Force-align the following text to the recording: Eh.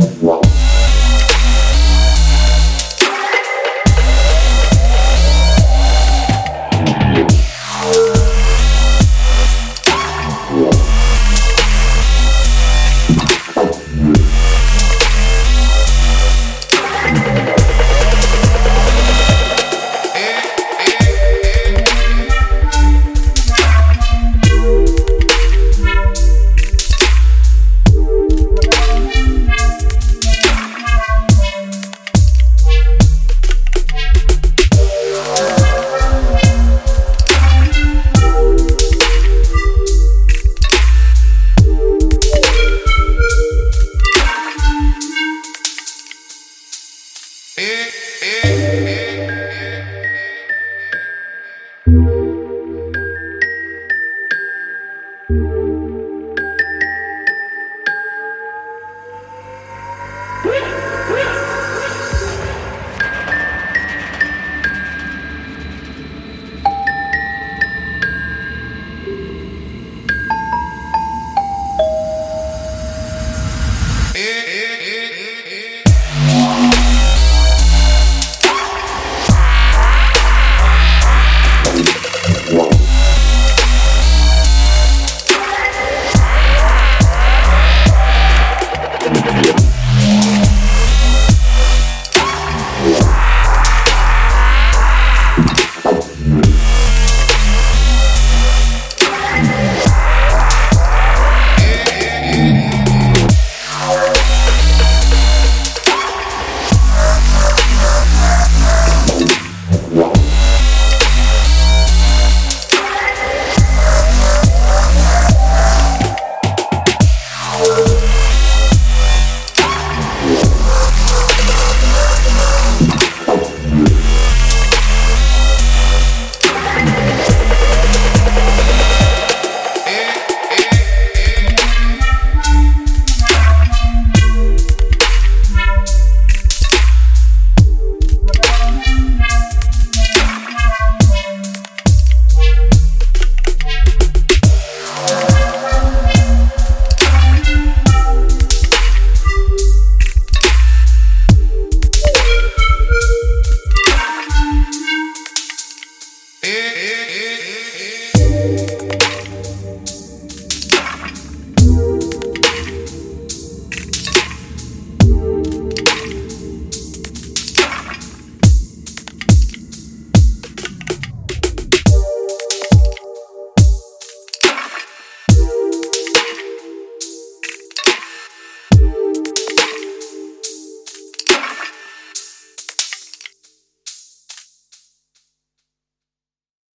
Eh. 0.00 0.39